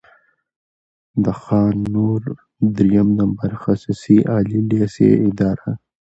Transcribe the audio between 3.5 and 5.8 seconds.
خصوصي عالي لېسې اداره،